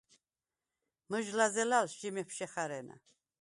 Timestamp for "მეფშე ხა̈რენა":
2.15-2.95